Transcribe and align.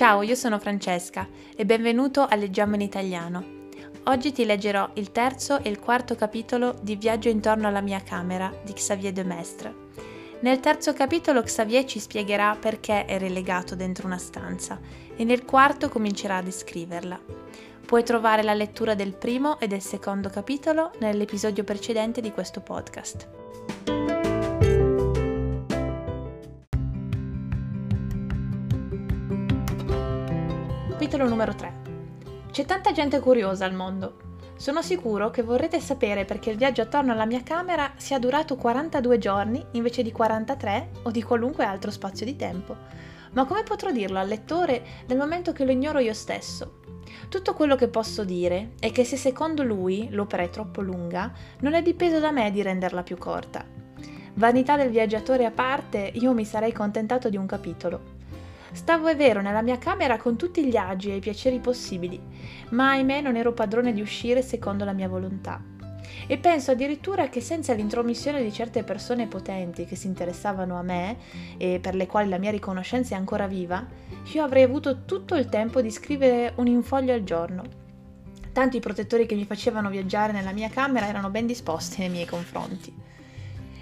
Ciao, 0.00 0.22
io 0.22 0.34
sono 0.34 0.58
Francesca 0.58 1.28
e 1.54 1.66
benvenuto 1.66 2.22
a 2.22 2.34
Leggiamo 2.34 2.74
in 2.74 2.80
Italiano. 2.80 3.68
Oggi 4.04 4.32
ti 4.32 4.46
leggerò 4.46 4.92
il 4.94 5.12
terzo 5.12 5.62
e 5.62 5.68
il 5.68 5.78
quarto 5.78 6.14
capitolo 6.14 6.74
di 6.80 6.96
Viaggio 6.96 7.28
intorno 7.28 7.68
alla 7.68 7.82
mia 7.82 8.00
camera 8.02 8.50
di 8.64 8.72
Xavier 8.72 9.12
de 9.12 9.24
Mestre. 9.24 9.74
Nel 10.40 10.58
terzo 10.60 10.94
capitolo 10.94 11.42
Xavier 11.42 11.84
ci 11.84 11.98
spiegherà 11.98 12.56
perché 12.58 13.04
è 13.04 13.18
relegato 13.18 13.74
dentro 13.74 14.06
una 14.06 14.16
stanza 14.16 14.80
e 15.14 15.22
nel 15.24 15.44
quarto 15.44 15.90
comincerà 15.90 16.36
a 16.36 16.42
descriverla. 16.42 17.20
Puoi 17.84 18.02
trovare 18.02 18.42
la 18.42 18.54
lettura 18.54 18.94
del 18.94 19.12
primo 19.12 19.60
e 19.60 19.66
del 19.66 19.82
secondo 19.82 20.30
capitolo 20.30 20.92
nell'episodio 21.00 21.62
precedente 21.62 22.22
di 22.22 22.32
questo 22.32 22.62
podcast. 22.62 23.49
Capitolo 31.20 31.36
numero 31.36 31.54
3 31.54 31.72
C'è 32.50 32.64
tanta 32.64 32.92
gente 32.92 33.20
curiosa 33.20 33.66
al 33.66 33.74
mondo. 33.74 34.38
Sono 34.56 34.80
sicuro 34.80 35.28
che 35.28 35.42
vorrete 35.42 35.78
sapere 35.78 36.24
perché 36.24 36.48
il 36.48 36.56
viaggio 36.56 36.80
attorno 36.80 37.12
alla 37.12 37.26
mia 37.26 37.42
camera 37.42 37.92
sia 37.96 38.18
durato 38.18 38.56
42 38.56 39.18
giorni 39.18 39.62
invece 39.72 40.02
di 40.02 40.12
43 40.12 40.88
o 41.02 41.10
di 41.10 41.22
qualunque 41.22 41.66
altro 41.66 41.90
spazio 41.90 42.24
di 42.24 42.36
tempo. 42.36 42.74
Ma 43.32 43.44
come 43.44 43.64
potrò 43.64 43.90
dirlo 43.90 44.18
al 44.18 44.28
lettore 44.28 44.82
nel 45.08 45.18
momento 45.18 45.52
che 45.52 45.66
lo 45.66 45.72
ignoro 45.72 45.98
io 45.98 46.14
stesso? 46.14 46.80
Tutto 47.28 47.52
quello 47.52 47.76
che 47.76 47.88
posso 47.88 48.24
dire 48.24 48.70
è 48.80 48.90
che 48.90 49.04
se 49.04 49.18
secondo 49.18 49.62
lui 49.62 50.08
l'opera 50.10 50.44
è 50.44 50.48
troppo 50.48 50.80
lunga, 50.80 51.30
non 51.60 51.74
è 51.74 51.82
dipeso 51.82 52.18
da 52.18 52.30
me 52.30 52.50
di 52.50 52.62
renderla 52.62 53.02
più 53.02 53.18
corta. 53.18 53.62
Vanità 54.36 54.78
del 54.78 54.88
viaggiatore 54.88 55.44
a 55.44 55.50
parte, 55.50 56.12
io 56.14 56.32
mi 56.32 56.46
sarei 56.46 56.72
contentato 56.72 57.28
di 57.28 57.36
un 57.36 57.44
capitolo. 57.44 58.19
Stavo, 58.72 59.08
è 59.08 59.16
vero, 59.16 59.40
nella 59.40 59.62
mia 59.62 59.78
camera 59.78 60.16
con 60.16 60.36
tutti 60.36 60.64
gli 60.64 60.76
agi 60.76 61.10
e 61.10 61.16
i 61.16 61.20
piaceri 61.20 61.58
possibili, 61.58 62.20
ma 62.70 62.90
ahimè 62.90 63.20
non 63.20 63.36
ero 63.36 63.52
padrone 63.52 63.92
di 63.92 64.00
uscire 64.00 64.42
secondo 64.42 64.84
la 64.84 64.92
mia 64.92 65.08
volontà. 65.08 65.60
E 66.26 66.38
penso 66.38 66.70
addirittura 66.70 67.28
che 67.28 67.40
senza 67.40 67.72
l'intromissione 67.72 68.42
di 68.42 68.52
certe 68.52 68.84
persone 68.84 69.26
potenti 69.26 69.84
che 69.84 69.96
si 69.96 70.06
interessavano 70.06 70.78
a 70.78 70.82
me 70.82 71.16
e 71.56 71.80
per 71.80 71.94
le 71.94 72.06
quali 72.06 72.28
la 72.28 72.38
mia 72.38 72.50
riconoscenza 72.50 73.14
è 73.14 73.18
ancora 73.18 73.46
viva, 73.46 73.84
io 74.32 74.44
avrei 74.44 74.62
avuto 74.62 75.04
tutto 75.04 75.34
il 75.34 75.48
tempo 75.48 75.82
di 75.82 75.90
scrivere 75.90 76.52
un 76.56 76.66
infoglio 76.66 77.12
al 77.12 77.24
giorno. 77.24 77.64
Tanto 78.52 78.76
i 78.76 78.80
protettori 78.80 79.26
che 79.26 79.34
mi 79.34 79.44
facevano 79.44 79.90
viaggiare 79.90 80.32
nella 80.32 80.52
mia 80.52 80.68
camera 80.68 81.08
erano 81.08 81.30
ben 81.30 81.46
disposti 81.46 82.00
nei 82.00 82.10
miei 82.10 82.26
confronti. 82.26 82.92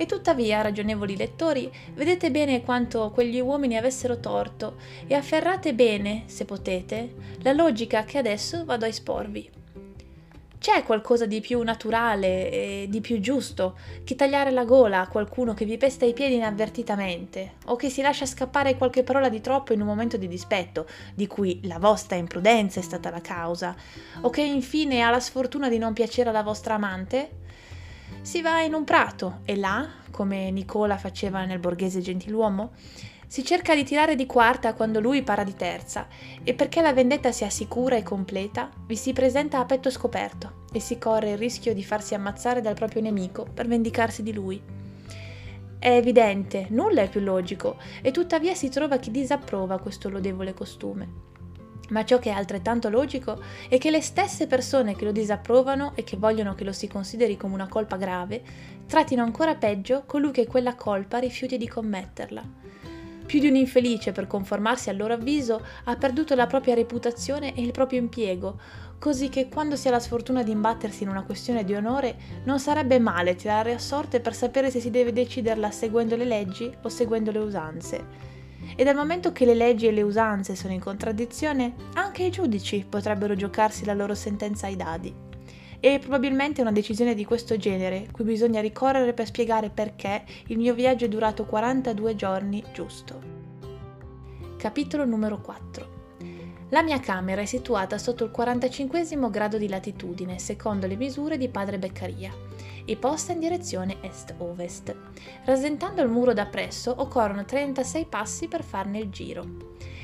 E 0.00 0.06
tuttavia, 0.06 0.62
ragionevoli 0.62 1.14
lettori, 1.14 1.70
vedete 1.92 2.30
bene 2.30 2.62
quanto 2.62 3.10
quegli 3.10 3.38
uomini 3.38 3.76
avessero 3.76 4.18
torto 4.18 4.76
e 5.06 5.14
afferrate 5.14 5.74
bene, 5.74 6.22
se 6.24 6.46
potete, 6.46 7.14
la 7.42 7.52
logica 7.52 8.04
che 8.04 8.16
adesso 8.16 8.64
vado 8.64 8.86
a 8.86 8.88
esporvi. 8.88 9.50
C'è 10.58 10.84
qualcosa 10.84 11.26
di 11.26 11.42
più 11.42 11.60
naturale 11.60 12.50
e 12.50 12.86
di 12.88 13.02
più 13.02 13.20
giusto 13.20 13.76
che 14.02 14.14
tagliare 14.14 14.50
la 14.52 14.64
gola 14.64 15.00
a 15.00 15.08
qualcuno 15.08 15.52
che 15.52 15.66
vi 15.66 15.76
pesta 15.76 16.06
i 16.06 16.14
piedi 16.14 16.36
inavvertitamente 16.36 17.56
o 17.66 17.76
che 17.76 17.90
si 17.90 18.00
lascia 18.00 18.24
scappare 18.24 18.78
qualche 18.78 19.02
parola 19.02 19.28
di 19.28 19.42
troppo 19.42 19.74
in 19.74 19.82
un 19.82 19.86
momento 19.86 20.16
di 20.16 20.28
dispetto, 20.28 20.86
di 21.14 21.26
cui 21.26 21.60
la 21.64 21.78
vostra 21.78 22.16
imprudenza 22.16 22.80
è 22.80 22.82
stata 22.82 23.10
la 23.10 23.20
causa, 23.20 23.76
o 24.22 24.30
che 24.30 24.40
infine 24.40 25.02
ha 25.02 25.10
la 25.10 25.20
sfortuna 25.20 25.68
di 25.68 25.76
non 25.76 25.92
piacere 25.92 26.30
alla 26.30 26.42
vostra 26.42 26.76
amante? 26.76 27.39
Si 28.22 28.42
va 28.42 28.60
in 28.60 28.74
un 28.74 28.84
prato 28.84 29.40
e 29.44 29.56
là, 29.56 29.88
come 30.10 30.50
Nicola 30.50 30.98
faceva 30.98 31.44
nel 31.46 31.58
borghese 31.58 32.00
gentiluomo, 32.00 32.72
si 33.26 33.44
cerca 33.44 33.74
di 33.74 33.82
tirare 33.82 34.14
di 34.14 34.26
quarta 34.26 34.74
quando 34.74 35.00
lui 35.00 35.22
para 35.22 35.42
di 35.42 35.54
terza 35.54 36.06
e 36.42 36.52
perché 36.52 36.82
la 36.82 36.92
vendetta 36.92 37.32
sia 37.32 37.48
sicura 37.48 37.96
e 37.96 38.02
completa, 38.02 38.68
vi 38.86 38.96
si 38.96 39.12
presenta 39.12 39.58
a 39.58 39.64
petto 39.64 39.88
scoperto 39.88 40.64
e 40.70 40.80
si 40.80 40.98
corre 40.98 41.30
il 41.30 41.38
rischio 41.38 41.72
di 41.72 41.82
farsi 41.82 42.14
ammazzare 42.14 42.60
dal 42.60 42.74
proprio 42.74 43.00
nemico 43.02 43.46
per 43.54 43.66
vendicarsi 43.66 44.22
di 44.22 44.32
lui. 44.32 44.60
È 45.78 45.88
evidente, 45.88 46.66
nulla 46.70 47.00
è 47.00 47.08
più 47.08 47.20
logico, 47.20 47.78
e 48.02 48.10
tuttavia 48.10 48.54
si 48.54 48.68
trova 48.68 48.98
chi 48.98 49.10
disapprova 49.10 49.78
questo 49.78 50.10
lodevole 50.10 50.52
costume. 50.52 51.08
Ma 51.90 52.04
ciò 52.04 52.18
che 52.18 52.30
è 52.30 52.34
altrettanto 52.34 52.88
logico 52.88 53.40
è 53.68 53.78
che 53.78 53.90
le 53.90 54.00
stesse 54.00 54.46
persone 54.46 54.94
che 54.94 55.04
lo 55.04 55.12
disapprovano 55.12 55.92
e 55.94 56.04
che 56.04 56.16
vogliono 56.16 56.54
che 56.54 56.64
lo 56.64 56.72
si 56.72 56.88
consideri 56.88 57.36
come 57.36 57.54
una 57.54 57.68
colpa 57.68 57.96
grave, 57.96 58.42
trattino 58.86 59.22
ancora 59.22 59.54
peggio 59.54 60.04
colui 60.06 60.30
che 60.30 60.46
quella 60.46 60.74
colpa 60.74 61.18
rifiuti 61.18 61.56
di 61.56 61.68
commetterla. 61.68 62.58
Più 63.26 63.38
di 63.38 63.46
un 63.46 63.54
infelice, 63.54 64.10
per 64.10 64.26
conformarsi 64.26 64.88
al 64.90 64.96
loro 64.96 65.14
avviso, 65.14 65.64
ha 65.84 65.94
perduto 65.96 66.34
la 66.34 66.48
propria 66.48 66.74
reputazione 66.74 67.54
e 67.54 67.62
il 67.62 67.70
proprio 67.70 68.00
impiego, 68.00 68.58
così 68.98 69.28
che 69.28 69.48
quando 69.48 69.76
si 69.76 69.86
ha 69.86 69.92
la 69.92 70.00
sfortuna 70.00 70.42
di 70.42 70.50
imbattersi 70.50 71.04
in 71.04 71.10
una 71.10 71.22
questione 71.22 71.64
di 71.64 71.74
onore, 71.74 72.16
non 72.44 72.58
sarebbe 72.58 72.98
male 72.98 73.36
tirare 73.36 73.72
a 73.72 73.78
sorte 73.78 74.20
per 74.20 74.34
sapere 74.34 74.70
se 74.70 74.80
si 74.80 74.90
deve 74.90 75.12
deciderla 75.12 75.70
seguendo 75.70 76.16
le 76.16 76.24
leggi 76.24 76.72
o 76.82 76.88
seguendo 76.88 77.30
le 77.30 77.38
usanze 77.38 78.30
e 78.76 78.84
dal 78.84 78.94
momento 78.94 79.32
che 79.32 79.44
le 79.44 79.54
leggi 79.54 79.86
e 79.86 79.92
le 79.92 80.02
usanze 80.02 80.54
sono 80.54 80.72
in 80.72 80.80
contraddizione, 80.80 81.74
anche 81.94 82.24
i 82.24 82.30
giudici 82.30 82.84
potrebbero 82.88 83.34
giocarsi 83.34 83.84
la 83.84 83.94
loro 83.94 84.14
sentenza 84.14 84.66
ai 84.66 84.76
dadi. 84.76 85.14
E 85.80 85.98
probabilmente 85.98 86.60
una 86.60 86.72
decisione 86.72 87.14
di 87.14 87.24
questo 87.24 87.56
genere, 87.56 88.08
cui 88.12 88.24
bisogna 88.24 88.60
ricorrere 88.60 89.14
per 89.14 89.26
spiegare 89.26 89.70
perché 89.70 90.24
il 90.48 90.58
mio 90.58 90.74
viaggio 90.74 91.06
è 91.06 91.08
durato 91.08 91.46
42 91.46 92.14
giorni 92.16 92.62
giusto. 92.72 93.38
Capitolo 94.56 95.06
numero 95.06 95.40
4 95.40 95.89
la 96.70 96.82
mia 96.82 97.00
camera 97.00 97.40
è 97.40 97.46
situata 97.46 97.98
sotto 97.98 98.22
il 98.22 98.30
45 98.30 99.04
grado 99.28 99.58
di 99.58 99.68
latitudine, 99.68 100.38
secondo 100.38 100.86
le 100.86 100.94
misure 100.94 101.36
di 101.36 101.48
padre 101.48 101.78
Beccaria 101.78 102.32
e 102.84 102.96
posta 102.96 103.32
in 103.32 103.40
direzione 103.40 103.96
est-ovest. 104.00 104.94
Rasentando 105.44 106.00
il 106.00 106.08
muro 106.08 106.32
da 106.32 106.46
presso 106.46 106.94
occorrono 106.96 107.44
36 107.44 108.06
passi 108.06 108.46
per 108.46 108.62
farne 108.62 109.00
il 109.00 109.10
giro. 109.10 109.44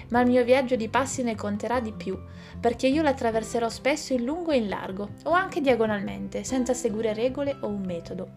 Ma 0.08 0.20
il 0.22 0.28
mio 0.28 0.42
viaggio 0.42 0.74
di 0.74 0.88
passi 0.88 1.22
ne 1.22 1.36
conterà 1.36 1.78
di 1.78 1.92
più, 1.92 2.18
perché 2.58 2.88
io 2.88 3.02
l'attraverserò 3.02 3.68
spesso 3.68 4.12
in 4.12 4.24
lungo 4.24 4.50
e 4.50 4.56
in 4.56 4.68
largo, 4.68 5.10
o 5.24 5.30
anche 5.30 5.60
diagonalmente, 5.60 6.42
senza 6.42 6.74
seguire 6.74 7.14
regole 7.14 7.56
o 7.60 7.68
un 7.68 7.82
metodo. 7.84 8.28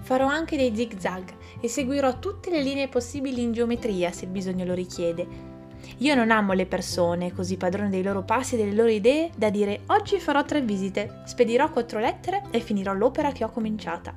Farò 0.00 0.26
anche 0.26 0.56
dei 0.56 0.74
zig-zag 0.74 1.32
e 1.60 1.68
seguirò 1.68 2.18
tutte 2.18 2.50
le 2.50 2.60
linee 2.60 2.88
possibili 2.88 3.40
in 3.40 3.52
geometria 3.52 4.10
se 4.10 4.24
il 4.24 4.32
bisogno 4.32 4.64
lo 4.64 4.74
richiede, 4.74 5.51
io 5.98 6.14
non 6.14 6.30
amo 6.30 6.52
le 6.52 6.66
persone, 6.66 7.32
così 7.32 7.56
padrone 7.56 7.90
dei 7.90 8.02
loro 8.02 8.22
passi 8.22 8.54
e 8.54 8.58
delle 8.58 8.74
loro 8.74 8.88
idee, 8.88 9.30
da 9.36 9.50
dire 9.50 9.82
oggi 9.86 10.18
farò 10.18 10.44
tre 10.44 10.60
visite, 10.60 11.22
spedirò 11.26 11.70
quattro 11.70 12.00
lettere 12.00 12.42
e 12.50 12.60
finirò 12.60 12.92
l'opera 12.92 13.32
che 13.32 13.44
ho 13.44 13.50
cominciata. 13.50 14.14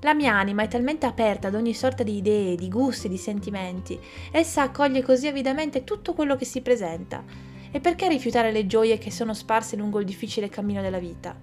La 0.00 0.12
mia 0.12 0.34
anima 0.34 0.62
è 0.62 0.68
talmente 0.68 1.06
aperta 1.06 1.48
ad 1.48 1.54
ogni 1.54 1.72
sorta 1.72 2.02
di 2.02 2.16
idee, 2.16 2.56
di 2.56 2.68
gusti, 2.68 3.08
di 3.08 3.16
sentimenti. 3.16 3.98
Essa 4.30 4.60
accoglie 4.60 5.02
così 5.02 5.28
avidamente 5.28 5.82
tutto 5.82 6.12
quello 6.12 6.36
che 6.36 6.44
si 6.44 6.60
presenta. 6.60 7.24
E 7.70 7.80
perché 7.80 8.06
rifiutare 8.08 8.52
le 8.52 8.66
gioie 8.66 8.98
che 8.98 9.10
sono 9.10 9.32
sparse 9.32 9.76
lungo 9.76 10.00
il 10.00 10.04
difficile 10.04 10.50
cammino 10.50 10.82
della 10.82 10.98
vita? 10.98 11.34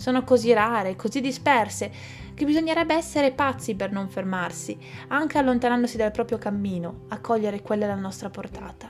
Sono 0.00 0.24
così 0.24 0.50
rare, 0.54 0.96
così 0.96 1.20
disperse, 1.20 1.92
che 2.32 2.46
bisognerebbe 2.46 2.94
essere 2.94 3.32
pazzi 3.32 3.74
per 3.74 3.92
non 3.92 4.08
fermarsi, 4.08 4.78
anche 5.08 5.36
allontanandosi 5.36 5.98
dal 5.98 6.10
proprio 6.10 6.38
cammino, 6.38 7.00
a 7.08 7.18
cogliere 7.18 7.60
quella 7.60 7.84
alla 7.84 8.00
nostra 8.00 8.30
portata. 8.30 8.88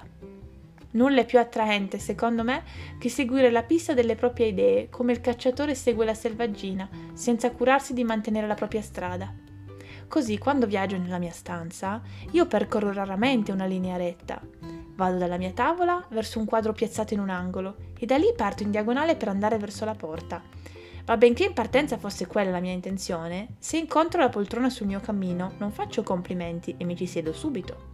Nulla 0.93 1.22
è 1.22 1.26
più 1.26 1.41
attraente, 1.41 1.98
secondo 1.98 2.44
me, 2.44 2.62
che 3.00 3.09
seguire 3.09 3.50
la 3.50 3.65
pista 3.65 3.93
delle 3.93 4.15
proprie 4.15 4.47
idee, 4.47 4.88
come 4.88 5.10
il 5.10 5.21
cacciatore 5.21 5.75
segue 5.75 6.04
la 6.04 6.15
selvaggina, 6.15 6.88
senza 7.12 7.50
curarsi 7.50 7.92
di 7.92 8.04
mantenere 8.04 8.47
la 8.47 8.54
propria 8.54 8.81
strada. 8.81 9.34
Così, 10.06 10.38
quando 10.38 10.69
viaggio 10.69 10.97
nella 10.97 11.19
mia 11.19 11.32
stanza, 11.32 12.00
io 12.31 12.47
percorro 12.47 12.92
raramente 12.92 13.51
una 13.51 13.66
linea 13.66 13.97
retta. 13.97 14.41
Vado 14.95 15.18
dalla 15.18 15.39
mia 15.39 15.51
tavola 15.51 16.07
verso 16.10 16.39
un 16.39 16.45
quadro 16.45 16.72
piazzato 16.72 17.15
in 17.15 17.21
un 17.21 17.30
angolo 17.30 17.74
e 17.98 18.07
da 18.07 18.16
lì 18.16 18.33
parto 18.36 18.62
in 18.62 18.71
diagonale 18.71 19.16
per 19.16 19.27
andare 19.27 19.59
verso 19.59 19.84
la 19.84 19.95
porta 19.95 20.41
ma 21.06 21.16
benché 21.16 21.44
in 21.44 21.52
partenza 21.52 21.98
fosse 21.98 22.26
quella 22.26 22.50
la 22.50 22.60
mia 22.60 22.72
intenzione, 22.72 23.54
se 23.58 23.78
incontro 23.78 24.20
la 24.20 24.28
poltrona 24.28 24.70
sul 24.70 24.86
mio 24.86 25.00
cammino 25.00 25.52
non 25.58 25.72
faccio 25.72 26.02
complimenti 26.02 26.74
e 26.76 26.84
mi 26.84 26.97
ci 26.97 27.06
siedo 27.06 27.32
subito. 27.32 27.88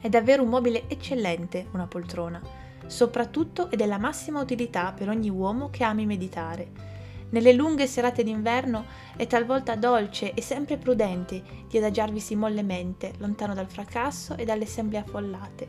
È 0.00 0.08
davvero 0.08 0.42
un 0.42 0.48
mobile 0.48 0.84
eccellente 0.88 1.68
una 1.72 1.86
poltrona, 1.86 2.40
soprattutto 2.86 3.70
è 3.70 3.76
della 3.76 3.98
massima 3.98 4.40
utilità 4.40 4.92
per 4.92 5.08
ogni 5.08 5.30
uomo 5.30 5.70
che 5.70 5.84
ami 5.84 6.06
meditare. 6.06 6.92
Nelle 7.30 7.52
lunghe 7.52 7.86
serate 7.86 8.22
d'inverno 8.22 8.84
è 9.16 9.26
talvolta 9.26 9.74
dolce 9.74 10.34
e 10.34 10.42
sempre 10.42 10.76
prudente 10.76 11.42
di 11.68 11.78
adagiarvisi 11.78 12.36
mollemente, 12.36 13.12
lontano 13.18 13.54
dal 13.54 13.68
fracasso 13.68 14.36
e 14.36 14.44
dalle 14.44 14.64
assemblee 14.64 15.00
affollate. 15.00 15.68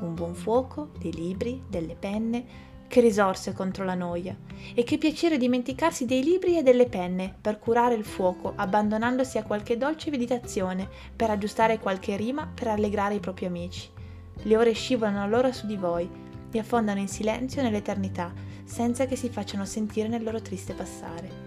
Un 0.00 0.14
buon 0.14 0.34
fuoco, 0.34 0.90
dei 0.98 1.12
libri, 1.12 1.62
delle 1.66 1.96
penne, 1.96 2.44
che 2.88 3.00
risorse 3.00 3.52
contro 3.52 3.84
la 3.84 3.94
noia, 3.94 4.36
e 4.74 4.82
che 4.84 4.98
piacere 4.98 5.38
dimenticarsi 5.38 6.04
dei 6.04 6.22
libri 6.22 6.56
e 6.58 6.62
delle 6.62 6.86
penne 6.86 7.34
per 7.40 7.58
curare 7.58 7.94
il 7.94 8.04
fuoco, 8.04 8.52
abbandonandosi 8.56 9.38
a 9.38 9.42
qualche 9.44 9.76
dolce 9.76 10.10
meditazione, 10.10 10.88
per 11.14 11.30
aggiustare 11.30 11.78
qualche 11.78 12.16
rima, 12.16 12.50
per 12.52 12.68
allegrare 12.68 13.14
i 13.14 13.20
propri 13.20 13.46
amici. 13.46 13.88
Le 14.42 14.56
ore 14.56 14.72
scivolano 14.72 15.22
allora 15.22 15.52
su 15.52 15.66
di 15.66 15.76
voi 15.76 16.08
e 16.50 16.58
affondano 16.58 17.00
in 17.00 17.08
silenzio 17.08 17.62
nell'eternità, 17.62 18.32
senza 18.64 19.06
che 19.06 19.16
si 19.16 19.28
facciano 19.28 19.64
sentire 19.64 20.08
nel 20.08 20.22
loro 20.22 20.40
triste 20.40 20.74
passare. 20.74 21.45